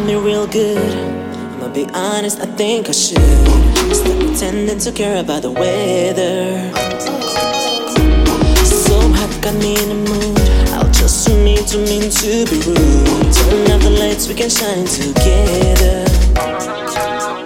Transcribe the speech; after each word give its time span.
feel 0.00 0.46
good. 0.46 0.94
I'ma 1.54 1.68
be 1.68 1.84
honest, 1.92 2.40
I 2.40 2.46
think 2.46 2.88
I 2.88 2.92
should. 2.92 3.18
Stop 3.94 4.18
pretending 4.18 4.78
to 4.78 4.92
care 4.92 5.20
about 5.20 5.42
the 5.42 5.50
weather. 5.50 6.70
So 8.64 8.96
hot, 9.18 9.32
got 9.42 9.54
me 9.56 9.76
in 9.82 9.88
the 9.90 10.00
mood. 10.08 10.38
I'll 10.72 10.90
just 10.92 11.28
need 11.28 11.66
to 11.68 11.78
mean 11.78 12.10
to 12.10 12.32
be 12.50 12.58
rude. 12.66 13.32
Turn 13.36 13.70
out 13.72 13.80
the 13.82 13.90
lights, 14.00 14.28
we 14.28 14.34
can 14.34 14.48
shine 14.48 14.86
together. 14.86 16.06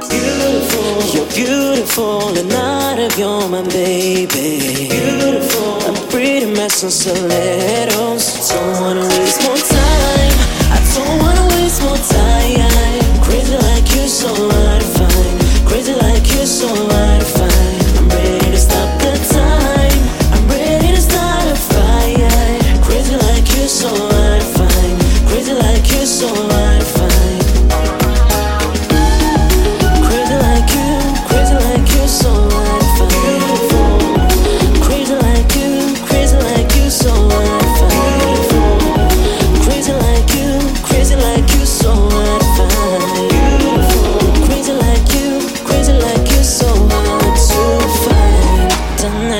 Beautiful, 0.09 0.93
you're 1.15 1.31
beautiful, 1.35 2.39
and 2.39 2.49
not 2.49 2.99
of 2.99 3.19
you're 3.19 3.49
my 3.49 3.63
baby. 3.63 4.89
Beautiful, 4.89 5.83
a 5.91 5.93
pretty 6.11 6.47
mess 6.47 6.85
on 6.85 6.91
stilettos. 6.91 8.49
Don't 8.49 8.81
wanna 8.81 9.05
waste 9.19 9.43
more 9.43 9.66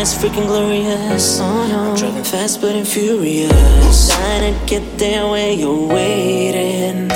That's 0.07 0.23
freaking 0.23 0.47
glorious. 0.47 1.41
I'm 1.41 1.97
driving 1.97 2.23
fast 2.23 2.61
but 2.61 2.77
infurious. 2.77 4.09
Trying 4.09 4.55
to 4.55 4.67
get 4.67 4.99
there 4.99 5.27
where 5.27 5.53
you're 5.53 5.89
waiting. 5.89 7.11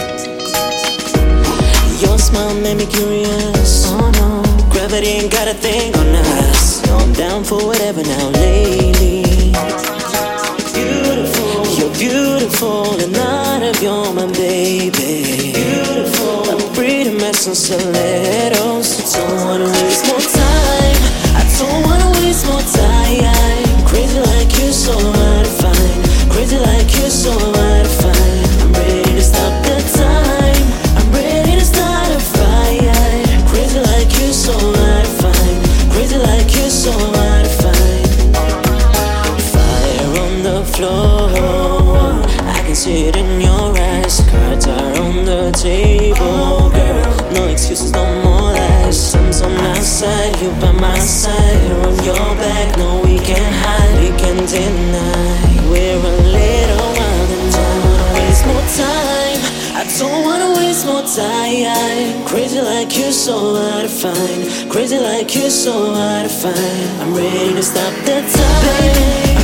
Your 2.02 2.19
smile 2.19 2.52
made 2.60 2.78
me 2.78 2.86
curious. 2.86 3.84
Oh 3.86 4.10
no, 4.19 4.42
gravity 4.72 5.06
ain't 5.06 5.30
got 5.30 5.47
a 5.47 5.55
thing 5.55 5.94
on 5.94 6.16
us. 6.16 6.84
No, 6.86 6.97
I'm 6.97 7.12
down 7.12 7.44
for 7.44 7.64
whatever 7.64 8.02
now 8.02 8.28
lately. 8.30 9.22
Beautiful, 10.75 11.66
you're 11.78 11.94
beautiful, 11.94 13.00
and 13.00 13.12
not 13.12 13.62
of 13.62 13.80
you're 13.80 14.12
my 14.12 14.27
baby. 14.32 15.52
Beautiful, 15.52 16.58
a 16.58 16.75
pretty 16.75 17.10
mess 17.16 17.47
on 17.47 17.54
stilettos. 17.54 18.39
Table, 45.53 46.71
girl. 46.71 47.33
No 47.33 47.47
excuses, 47.49 47.93
no 47.93 48.05
more 48.22 48.53
lies. 48.53 49.11
Sun's 49.11 49.41
on 49.43 49.53
our 49.53 49.77
side, 49.77 50.41
you 50.41 50.50
by 50.61 50.72
my 50.72 50.99
side. 50.99 51.61
You're 51.69 51.87
on 51.87 52.05
your 52.05 52.34
back, 52.37 52.77
no, 52.78 53.00
we 53.03 53.19
can't 53.19 53.55
hide, 53.62 53.99
we 54.00 54.09
can't 54.19 54.49
deny. 54.49 55.71
We're 55.71 55.97
a 55.97 56.15
little 56.39 56.91
wild 56.99 57.31
and 57.37 57.53
don't 57.53 57.81
wanna 57.87 58.09
waste 58.15 58.47
more 58.47 58.66
time. 58.77 59.41
I 59.81 59.84
don't 59.99 60.25
wanna 60.25 60.59
waste 60.59 60.87
more 60.87 61.03
time. 61.03 62.25
Crazy 62.27 62.60
like 62.60 62.97
you, 62.97 63.12
so 63.12 63.56
hard 63.56 63.84
to 63.84 63.89
find. 63.89 64.71
Crazy 64.71 64.99
like 64.99 65.34
you, 65.34 65.50
so 65.50 65.94
hard 65.94 66.28
to 66.28 66.34
find. 66.34 67.00
I'm 67.00 67.15
ready 67.15 67.55
to 67.55 67.62
stop 67.62 67.94
the 68.05 68.21
time. 68.21 69.40